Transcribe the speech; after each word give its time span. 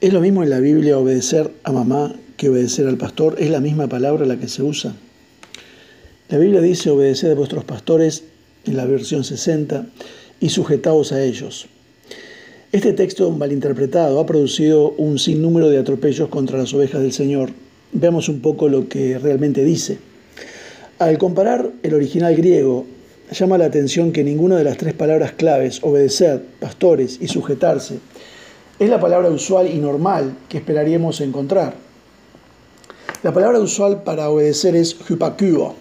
¿Es 0.00 0.14
lo 0.14 0.22
mismo 0.22 0.42
en 0.42 0.48
la 0.48 0.60
Biblia 0.60 0.96
obedecer 0.96 1.50
a 1.62 1.72
mamá 1.72 2.14
que 2.38 2.48
obedecer 2.48 2.86
al 2.86 2.96
pastor? 2.96 3.36
¿Es 3.38 3.50
la 3.50 3.60
misma 3.60 3.86
palabra 3.86 4.24
la 4.24 4.38
que 4.38 4.48
se 4.48 4.62
usa? 4.62 4.94
La 6.30 6.38
Biblia 6.38 6.62
dice 6.62 6.88
obedeced 6.88 7.30
a 7.30 7.34
vuestros 7.34 7.64
pastores 7.64 8.24
en 8.64 8.78
la 8.78 8.86
versión 8.86 9.24
60 9.24 9.88
y 10.40 10.48
sujetaos 10.48 11.12
a 11.12 11.22
ellos. 11.22 11.66
Este 12.72 12.94
texto 12.94 13.30
malinterpretado 13.30 14.18
ha 14.20 14.24
producido 14.24 14.92
un 14.92 15.18
sinnúmero 15.18 15.68
de 15.68 15.76
atropellos 15.76 16.30
contra 16.30 16.56
las 16.56 16.72
ovejas 16.72 17.02
del 17.02 17.12
Señor. 17.12 17.50
Veamos 17.92 18.30
un 18.30 18.40
poco 18.40 18.70
lo 18.70 18.88
que 18.88 19.18
realmente 19.18 19.66
dice. 19.66 19.98
Al 20.98 21.18
comparar 21.18 21.72
el 21.82 21.92
original 21.92 22.34
griego, 22.34 22.86
llama 23.32 23.58
la 23.58 23.66
atención 23.66 24.12
que 24.12 24.24
ninguna 24.24 24.56
de 24.56 24.64
las 24.64 24.78
tres 24.78 24.94
palabras 24.94 25.32
claves, 25.32 25.80
obedecer, 25.82 26.40
pastores 26.58 27.18
y 27.20 27.28
sujetarse, 27.28 27.98
es 28.80 28.88
la 28.88 28.98
palabra 28.98 29.28
usual 29.28 29.68
y 29.68 29.78
normal 29.78 30.34
que 30.48 30.56
esperaríamos 30.56 31.20
encontrar. 31.20 31.74
La 33.22 33.32
palabra 33.32 33.60
usual 33.60 34.02
para 34.02 34.30
obedecer 34.30 34.74
es 34.74 34.96
hypakuo 35.06 35.74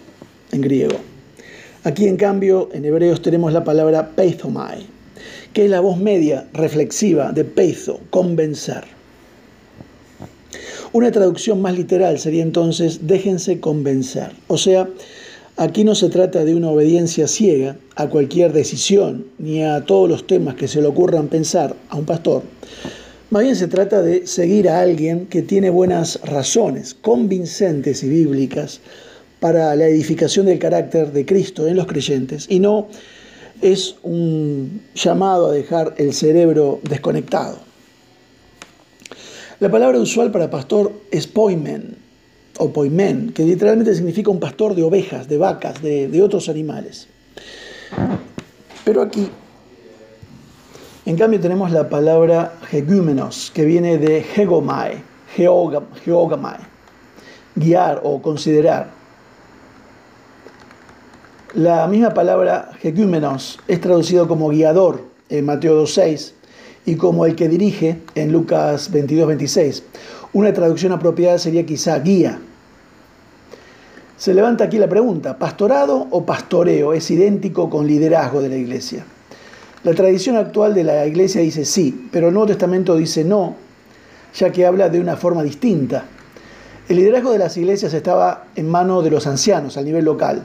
en 0.51 0.59
griego. 0.59 0.97
Aquí 1.85 2.07
en 2.07 2.17
cambio 2.17 2.67
en 2.73 2.83
hebreos 2.83 3.21
tenemos 3.21 3.53
la 3.53 3.63
palabra 3.63 4.09
peithomai, 4.09 4.85
que 5.53 5.63
es 5.63 5.71
la 5.71 5.79
voz 5.79 5.97
media 5.97 6.49
reflexiva 6.51 7.31
de 7.31 7.45
peitho, 7.45 8.01
convencer. 8.09 8.83
Una 10.91 11.09
traducción 11.09 11.61
más 11.61 11.77
literal 11.77 12.19
sería 12.19 12.43
entonces 12.43 13.07
déjense 13.07 13.61
convencer. 13.61 14.33
O 14.47 14.57
sea, 14.57 14.89
aquí 15.59 15.83
no 15.83 15.93
se 15.93 16.07
trata 16.07 16.45
de 16.45 16.55
una 16.55 16.69
obediencia 16.69 17.27
ciega 17.27 17.75
a 17.95 18.07
cualquier 18.07 18.53
decisión 18.53 19.25
ni 19.37 19.61
a 19.61 19.81
todos 19.85 20.09
los 20.09 20.25
temas 20.25 20.55
que 20.55 20.69
se 20.69 20.81
le 20.81 20.87
ocurran 20.87 21.27
pensar 21.27 21.75
a 21.89 21.97
un 21.97 22.05
pastor. 22.05 22.43
Más 23.29 23.43
bien 23.43 23.57
se 23.57 23.67
trata 23.67 24.01
de 24.01 24.25
seguir 24.25 24.69
a 24.69 24.79
alguien 24.79 25.27
que 25.27 25.41
tiene 25.41 25.69
buenas 25.69 26.21
razones, 26.23 26.93
convincentes 26.93 28.03
y 28.03 28.09
bíblicas, 28.09 28.79
para 29.41 29.75
la 29.75 29.87
edificación 29.87 30.45
del 30.45 30.59
carácter 30.59 31.11
de 31.11 31.25
Cristo 31.25 31.67
en 31.67 31.75
los 31.75 31.87
creyentes 31.87 32.45
y 32.49 32.59
no 32.59 32.87
es 33.61 33.95
un 34.03 34.81
llamado 34.95 35.47
a 35.47 35.51
dejar 35.51 35.93
el 35.97 36.13
cerebro 36.13 36.79
desconectado. 36.83 37.59
La 39.59 39.69
palabra 39.69 39.99
usual 39.99 40.31
para 40.31 40.49
pastor 40.49 40.93
es 41.11 41.27
poimen 41.27 41.97
poimen, 42.67 43.31
que 43.33 43.43
literalmente 43.43 43.95
significa 43.95 44.29
un 44.29 44.39
pastor 44.39 44.75
de 44.75 44.83
ovejas, 44.83 45.27
de 45.29 45.37
vacas, 45.37 45.81
de, 45.81 46.21
otros 46.21 46.49
animales. 46.49 47.07
Pero 48.83 49.01
aquí, 49.01 49.29
en 51.05 51.17
cambio, 51.17 51.39
tenemos 51.39 51.71
la 51.71 51.87
palabra 51.87 52.55
hegúmenos, 52.71 53.51
que 53.53 53.63
viene 53.63 53.97
de 53.97 54.25
hegomai, 54.35 55.01
geogamai, 55.35 56.59
guiar 57.55 58.01
o 58.03 58.21
considerar. 58.21 58.91
La 61.53 61.87
misma 61.87 62.13
palabra 62.13 62.71
hegúmenos 62.83 63.57
es 63.67 63.81
traducido 63.81 64.27
como 64.27 64.49
guiador 64.49 65.05
en 65.29 65.45
Mateo 65.45 65.81
2.6 65.83 66.33
y 66.85 66.95
como 66.95 67.25
el 67.25 67.35
que 67.35 67.47
dirige 67.47 68.01
en 68.15 68.31
Lucas 68.31 68.91
22.26. 68.91 69.83
Una 70.33 70.53
traducción 70.53 70.91
apropiada 70.91 71.39
sería 71.39 71.65
quizá 71.65 71.97
guía. 71.99 72.39
Se 74.19 74.33
levanta 74.33 74.65
aquí 74.65 74.77
la 74.77 74.89
pregunta, 74.89 75.37
¿pastorado 75.37 76.07
o 76.11 76.25
pastoreo 76.25 76.91
es 76.91 77.09
idéntico 77.09 77.69
con 77.69 77.87
liderazgo 77.87 78.41
de 78.41 78.49
la 78.49 78.57
iglesia? 78.57 79.05
La 79.85 79.93
tradición 79.93 80.35
actual 80.35 80.73
de 80.73 80.83
la 80.83 81.05
iglesia 81.05 81.39
dice 81.39 81.63
sí, 81.63 82.09
pero 82.11 82.27
el 82.27 82.33
Nuevo 82.33 82.47
Testamento 82.47 82.97
dice 82.97 83.23
no, 83.23 83.55
ya 84.35 84.51
que 84.51 84.65
habla 84.65 84.89
de 84.89 84.99
una 84.99 85.15
forma 85.15 85.41
distinta. 85.41 86.03
El 86.89 86.97
liderazgo 86.97 87.31
de 87.31 87.39
las 87.39 87.55
iglesias 87.55 87.93
estaba 87.93 88.47
en 88.57 88.67
manos 88.67 89.05
de 89.05 89.09
los 89.09 89.25
ancianos 89.25 89.77
a 89.77 89.83
nivel 89.83 90.03
local, 90.03 90.43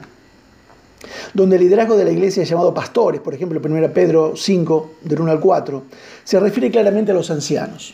donde 1.33 1.57
el 1.57 1.63
liderazgo 1.63 1.97
de 1.97 2.05
la 2.05 2.11
iglesia 2.11 2.43
es 2.43 2.49
llamado 2.49 2.73
pastores, 2.73 3.19
por 3.19 3.33
ejemplo, 3.33 3.59
1 3.61 3.91
Pedro 3.91 4.37
5, 4.37 4.91
del 5.01 5.19
1 5.19 5.31
al 5.33 5.39
4, 5.41 5.83
se 6.23 6.39
refiere 6.39 6.71
claramente 6.71 7.11
a 7.11 7.13
los 7.13 7.29
ancianos. 7.29 7.93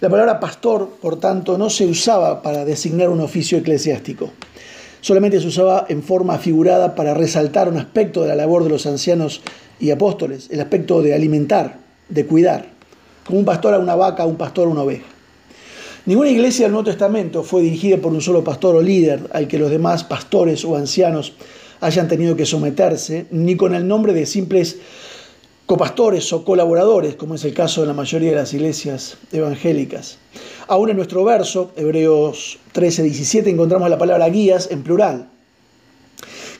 La 0.00 0.08
palabra 0.08 0.40
pastor, 0.40 0.88
por 0.98 1.20
tanto, 1.20 1.58
no 1.58 1.68
se 1.68 1.84
usaba 1.84 2.40
para 2.40 2.64
designar 2.64 3.10
un 3.10 3.20
oficio 3.20 3.58
eclesiástico. 3.58 4.30
Solamente 5.00 5.40
se 5.40 5.46
usaba 5.46 5.86
en 5.88 6.02
forma 6.02 6.38
figurada 6.38 6.94
para 6.94 7.14
resaltar 7.14 7.68
un 7.68 7.78
aspecto 7.78 8.22
de 8.22 8.28
la 8.28 8.34
labor 8.34 8.64
de 8.64 8.70
los 8.70 8.86
ancianos 8.86 9.40
y 9.78 9.90
apóstoles, 9.90 10.48
el 10.50 10.60
aspecto 10.60 11.02
de 11.02 11.14
alimentar, 11.14 11.78
de 12.08 12.26
cuidar, 12.26 12.66
como 13.24 13.38
un 13.38 13.44
pastor 13.44 13.74
a 13.74 13.78
una 13.78 13.94
vaca, 13.94 14.26
un 14.26 14.36
pastor 14.36 14.68
a 14.68 14.70
una 14.70 14.82
oveja. 14.82 15.06
Ninguna 16.06 16.30
iglesia 16.30 16.64
del 16.64 16.72
Nuevo 16.72 16.90
Testamento 16.90 17.42
fue 17.42 17.62
dirigida 17.62 17.98
por 17.98 18.12
un 18.12 18.20
solo 18.20 18.42
pastor 18.42 18.74
o 18.74 18.82
líder 18.82 19.20
al 19.32 19.48
que 19.48 19.58
los 19.58 19.70
demás 19.70 20.04
pastores 20.04 20.64
o 20.64 20.76
ancianos 20.76 21.34
hayan 21.80 22.08
tenido 22.08 22.36
que 22.36 22.46
someterse, 22.46 23.26
ni 23.30 23.56
con 23.56 23.74
el 23.74 23.86
nombre 23.86 24.12
de 24.12 24.26
simples 24.26 24.78
copastores 25.70 26.32
o 26.32 26.44
colaboradores, 26.44 27.14
como 27.14 27.36
es 27.36 27.44
el 27.44 27.54
caso 27.54 27.82
de 27.82 27.86
la 27.86 27.94
mayoría 27.94 28.30
de 28.30 28.34
las 28.34 28.52
iglesias 28.52 29.16
evangélicas. 29.30 30.18
Aún 30.66 30.90
en 30.90 30.96
nuestro 30.96 31.22
verso, 31.22 31.70
Hebreos 31.76 32.58
13, 32.72 33.04
17, 33.04 33.50
encontramos 33.50 33.88
la 33.88 33.96
palabra 33.96 34.28
guías 34.30 34.68
en 34.72 34.82
plural. 34.82 35.28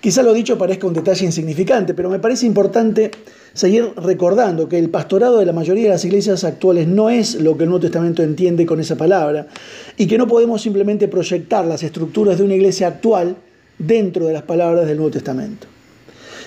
Quizá 0.01 0.23
lo 0.23 0.33
dicho 0.33 0.57
parezca 0.57 0.87
un 0.87 0.93
detalle 0.93 1.25
insignificante, 1.25 1.93
pero 1.93 2.09
me 2.09 2.21
parece 2.21 2.47
importante 2.47 3.11
seguir 3.53 3.93
recordando 3.97 4.69
que 4.69 4.79
el 4.79 4.91
pastorado 4.91 5.39
de 5.39 5.47
la 5.47 5.53
mayoría 5.53 5.87
de 5.87 5.91
las 5.91 6.05
iglesias 6.05 6.45
actuales 6.45 6.87
no 6.87 7.11
es 7.11 7.35
lo 7.35 7.57
que 7.57 7.65
el 7.65 7.71
Nuevo 7.71 7.83
Testamento 7.83 8.23
entiende 8.23 8.65
con 8.65 8.79
esa 8.79 8.95
palabra 8.95 9.49
y 9.97 10.07
que 10.07 10.19
no 10.19 10.29
podemos 10.29 10.63
simplemente 10.63 11.09
proyectar 11.09 11.65
las 11.65 11.83
estructuras 11.83 12.39
de 12.39 12.45
una 12.45 12.55
iglesia 12.55 12.87
actual 12.87 13.35
dentro 13.77 14.27
de 14.27 14.35
las 14.35 14.43
palabras 14.43 14.87
del 14.87 14.99
Nuevo 14.99 15.11
Testamento. 15.11 15.67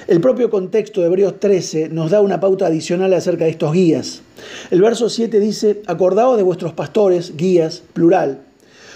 El 0.05 0.19
propio 0.19 0.49
contexto 0.49 0.99
de 0.99 1.07
Hebreos 1.07 1.39
13 1.39 1.87
nos 1.87 2.11
da 2.11 2.19
una 2.19 2.41
pauta 2.41 2.65
adicional 2.65 3.13
acerca 3.13 3.45
de 3.45 3.51
estos 3.51 3.71
guías. 3.71 4.21
El 4.69 4.81
verso 4.81 5.07
7 5.09 5.39
dice, 5.39 5.81
acordaos 5.87 6.35
de 6.35 6.43
vuestros 6.43 6.73
pastores, 6.73 7.37
guías, 7.37 7.83
plural, 7.93 8.41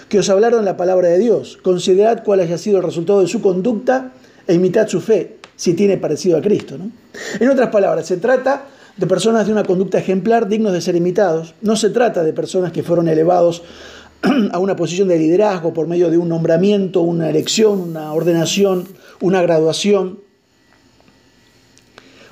que 0.09 0.19
os 0.19 0.29
hablaron 0.29 0.65
la 0.65 0.75
palabra 0.75 1.07
de 1.07 1.17
Dios. 1.17 1.57
Considerad 1.63 2.23
cuál 2.25 2.41
haya 2.41 2.57
sido 2.57 2.77
el 2.77 2.83
resultado 2.83 3.21
de 3.21 3.27
su 3.27 3.41
conducta 3.41 4.11
e 4.47 4.53
imitad 4.53 4.89
su 4.89 4.99
fe, 4.99 5.37
si 5.55 5.75
tiene 5.75 5.95
parecido 5.95 6.37
a 6.37 6.41
Cristo. 6.41 6.75
En 7.39 7.49
otras 7.49 7.69
palabras, 7.69 8.05
se 8.05 8.17
trata 8.17 8.65
de 8.97 9.07
personas 9.07 9.45
de 9.45 9.53
una 9.53 9.63
conducta 9.63 9.99
ejemplar 9.99 10.49
dignos 10.49 10.73
de 10.73 10.81
ser 10.81 10.97
imitados. 10.97 11.53
No 11.61 11.77
se 11.77 11.89
trata 11.89 12.23
de 12.23 12.33
personas 12.33 12.73
que 12.73 12.83
fueron 12.83 13.07
elevados 13.07 13.63
a 14.51 14.59
una 14.59 14.75
posición 14.75 15.07
de 15.07 15.19
liderazgo 15.19 15.73
por 15.73 15.87
medio 15.87 16.09
de 16.09 16.17
un 16.17 16.27
nombramiento, 16.27 16.99
una 16.99 17.29
elección, 17.29 17.79
una 17.79 18.11
ordenación, 18.11 18.89
una 19.21 19.41
graduación 19.41 20.26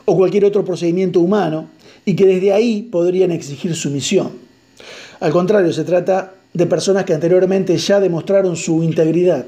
o 0.05 0.15
cualquier 0.15 0.45
otro 0.45 0.63
procedimiento 0.63 1.19
humano 1.19 1.67
y 2.05 2.15
que 2.15 2.25
desde 2.25 2.53
ahí 2.53 2.83
podrían 2.83 3.31
exigir 3.31 3.75
su 3.75 3.89
misión. 3.89 4.31
Al 5.19 5.31
contrario, 5.31 5.73
se 5.73 5.83
trata 5.83 6.33
de 6.53 6.65
personas 6.65 7.05
que 7.05 7.13
anteriormente 7.13 7.77
ya 7.77 7.99
demostraron 7.99 8.55
su 8.55 8.83
integridad, 8.83 9.45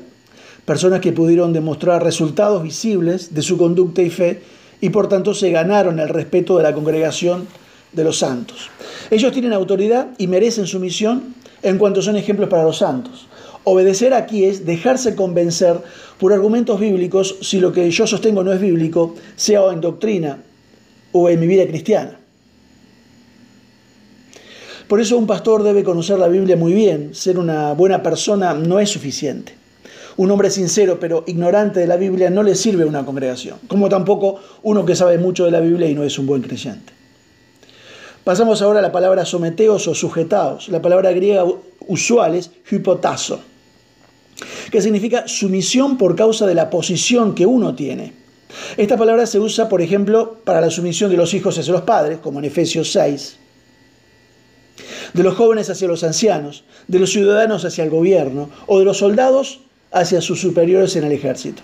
personas 0.66 1.00
que 1.00 1.14
pudieron 1.14 1.54
demostrar 1.54 2.04
resultados 2.04 2.64
visibles 2.64 3.34
de 3.34 3.42
su 3.42 3.58
conducta 3.58 4.02
y 4.02 4.10
fe 4.10 4.42
y 4.82 4.90
por 4.90 5.08
tanto 5.08 5.34
se 5.34 5.52
ganaron 5.52 6.00
el 6.00 6.10
respeto 6.10 6.58
de 6.58 6.64
la 6.64 6.74
congregación 6.74 7.48
de 7.94 8.04
los 8.04 8.20
santos. 8.20 8.70
Ellos 9.10 9.32
tienen 9.32 9.54
autoridad 9.54 10.08
y 10.18 10.28
merecen 10.28 10.68
su 10.68 10.80
misión 10.80 11.36
en 11.62 11.78
cuanto 11.78 12.02
son 12.02 12.18
ejemplos 12.18 12.50
para 12.50 12.64
los 12.64 12.78
santos. 12.78 13.28
Obedecer 13.70 14.14
aquí 14.14 14.46
es 14.46 14.66
dejarse 14.66 15.14
convencer 15.14 15.76
por 16.18 16.32
argumentos 16.32 16.80
bíblicos 16.80 17.36
si 17.42 17.60
lo 17.60 17.74
que 17.74 17.92
yo 17.92 18.08
sostengo 18.08 18.42
no 18.42 18.54
es 18.54 18.62
bíblico, 18.62 19.16
sea 19.36 19.74
en 19.74 19.82
doctrina 19.82 20.38
o 21.12 21.28
en 21.28 21.38
mi 21.38 21.48
vida 21.48 21.68
cristiana. 21.68 22.18
Por 24.88 25.02
eso 25.02 25.18
un 25.18 25.28
pastor 25.28 25.64
debe 25.64 25.84
conocer 25.84 26.18
la 26.18 26.30
Biblia 26.30 26.56
muy 26.56 26.72
bien. 26.72 27.14
Ser 27.14 27.38
una 27.38 27.74
buena 27.74 28.02
persona 28.02 28.54
no 28.54 28.80
es 28.80 28.90
suficiente. 28.90 29.54
Un 30.16 30.32
hombre 30.32 30.50
sincero 30.50 30.98
pero 30.98 31.26
ignorante 31.28 31.82
de 31.82 31.88
la 31.88 31.98
Biblia 31.98 32.30
no 32.30 32.44
le 32.44 32.56
sirve 32.56 32.84
a 32.84 32.88
una 32.88 33.04
congregación, 33.04 33.58
como 33.68 33.90
tampoco 33.90 34.40
uno 34.64 34.86
que 34.86 34.96
sabe 34.96 35.18
mucho 35.18 35.44
de 35.44 35.52
la 35.52 35.60
Biblia 35.60 35.90
y 35.90 35.94
no 35.94 36.06
es 36.06 36.18
un 36.18 36.26
buen 36.26 36.42
creyente. 36.42 36.94
Pasamos 38.24 38.62
ahora 38.62 38.80
a 38.80 38.82
la 38.82 38.94
palabra 38.94 39.26
someteos 39.26 39.90
o 39.90 39.94
sujetaos. 39.94 40.70
La 40.70 40.82
palabra 40.82 41.12
griega 41.12 41.44
usual 41.86 42.36
es 42.36 42.50
hypotazo, 42.72 43.42
que 44.72 44.82
significa 44.82 45.28
sumisión 45.28 45.98
por 45.98 46.16
causa 46.16 46.46
de 46.46 46.56
la 46.56 46.70
posición 46.70 47.36
que 47.36 47.46
uno 47.46 47.76
tiene. 47.76 48.14
Esta 48.78 48.98
palabra 48.98 49.26
se 49.26 49.40
usa, 49.40 49.70
por 49.70 49.82
ejemplo, 49.82 50.38
para 50.44 50.62
la 50.62 50.70
sumisión 50.70 51.12
de 51.12 51.18
los 51.18 51.34
hijos 51.34 51.58
hacia 51.58 51.74
los 51.74 51.82
padres, 51.82 52.20
como 52.20 52.40
en 52.40 52.46
Efesios 52.46 52.92
6, 52.92 53.38
de 55.14 55.24
los 55.24 55.36
jóvenes 55.36 55.70
hacia 55.70 55.88
los 55.88 56.04
ancianos, 56.04 56.64
de 56.88 57.00
los 57.00 57.12
ciudadanos 57.12 57.66
hacia 57.66 57.84
el 57.84 57.90
gobierno 57.90 58.50
o 58.68 58.80
de 58.80 58.86
los 58.86 58.98
soldados 58.98 59.62
hacia 59.92 60.22
sus 60.22 60.40
superiores 60.40 60.96
en 60.96 61.06
el 61.06 61.12
ejército. 61.12 61.62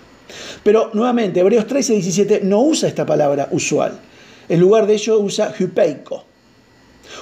Pero 0.62 0.90
nuevamente, 0.94 1.40
Hebreos 1.40 1.66
13 1.66 1.92
y 1.92 1.96
17 1.96 2.40
no 2.44 2.62
usa 2.62 2.88
esta 2.88 3.06
palabra 3.06 3.48
usual. 3.50 3.98
En 4.48 4.60
lugar 4.60 4.86
de 4.86 4.94
ello 4.94 5.20
usa 5.20 5.54
hypeiko, 5.58 6.24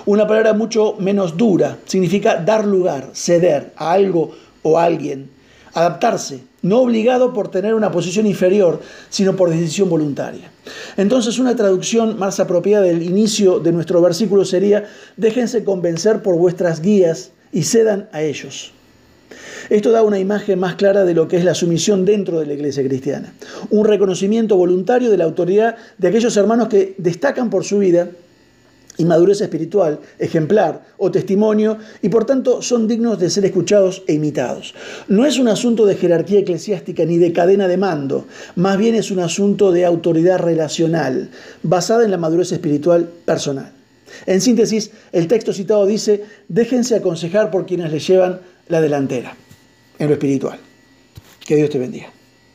Una 0.06 0.26
palabra 0.26 0.52
mucho 0.54 0.96
menos 0.98 1.36
dura 1.36 1.78
significa 1.84 2.36
dar 2.36 2.64
lugar, 2.64 3.10
ceder 3.14 3.72
a 3.76 3.92
algo 3.92 4.34
o 4.62 4.78
a 4.78 4.84
alguien, 4.84 5.30
adaptarse, 5.74 6.42
no 6.62 6.80
obligado 6.80 7.32
por 7.32 7.50
tener 7.50 7.74
una 7.74 7.90
posición 7.90 8.26
inferior, 8.26 8.80
sino 9.08 9.36
por 9.36 9.50
decisión 9.50 9.88
voluntaria. 9.88 10.50
Entonces 10.96 11.38
una 11.38 11.56
traducción 11.56 12.18
más 12.18 12.40
apropiada 12.40 12.84
del 12.84 13.02
inicio 13.02 13.58
de 13.58 13.72
nuestro 13.72 14.00
versículo 14.00 14.44
sería, 14.44 14.84
déjense 15.16 15.64
convencer 15.64 16.22
por 16.22 16.36
vuestras 16.36 16.80
guías 16.80 17.30
y 17.52 17.62
cedan 17.62 18.08
a 18.12 18.22
ellos. 18.22 18.72
Esto 19.70 19.90
da 19.90 20.02
una 20.02 20.18
imagen 20.18 20.58
más 20.58 20.74
clara 20.74 21.04
de 21.04 21.14
lo 21.14 21.28
que 21.28 21.36
es 21.36 21.44
la 21.44 21.54
sumisión 21.54 22.04
dentro 22.04 22.40
de 22.40 22.46
la 22.46 22.52
iglesia 22.52 22.84
cristiana. 22.84 23.32
Un 23.70 23.86
reconocimiento 23.86 24.56
voluntario 24.56 25.10
de 25.10 25.16
la 25.16 25.24
autoridad 25.24 25.76
de 25.98 26.08
aquellos 26.08 26.36
hermanos 26.36 26.68
que 26.68 26.94
destacan 26.98 27.48
por 27.48 27.64
su 27.64 27.78
vida 27.78 28.10
y 28.98 29.04
madurez 29.04 29.40
espiritual, 29.40 30.00
ejemplar 30.18 30.82
o 30.98 31.10
testimonio, 31.10 31.78
y 32.02 32.08
por 32.08 32.24
tanto 32.24 32.62
son 32.62 32.86
dignos 32.86 33.18
de 33.18 33.30
ser 33.30 33.44
escuchados 33.44 34.02
e 34.06 34.14
imitados. 34.14 34.74
No 35.08 35.24
es 35.26 35.38
un 35.38 35.48
asunto 35.48 35.86
de 35.86 35.96
jerarquía 35.96 36.40
eclesiástica 36.40 37.04
ni 37.04 37.18
de 37.18 37.32
cadena 37.32 37.68
de 37.68 37.76
mando, 37.76 38.26
más 38.56 38.78
bien 38.78 38.94
es 38.94 39.10
un 39.10 39.20
asunto 39.20 39.72
de 39.72 39.84
autoridad 39.84 40.38
relacional, 40.38 41.30
basada 41.62 42.04
en 42.04 42.10
la 42.10 42.18
madurez 42.18 42.52
espiritual 42.52 43.08
personal. 43.24 43.72
En 44.26 44.40
síntesis, 44.40 44.90
el 45.12 45.26
texto 45.26 45.52
citado 45.52 45.86
dice, 45.86 46.24
déjense 46.48 46.94
aconsejar 46.94 47.50
por 47.50 47.66
quienes 47.66 47.90
les 47.90 48.06
llevan 48.06 48.40
la 48.68 48.80
delantera 48.80 49.36
en 49.98 50.08
lo 50.08 50.12
espiritual. 50.12 50.58
Que 51.46 51.56
Dios 51.56 51.70
te 51.70 51.78
bendiga. 51.78 52.12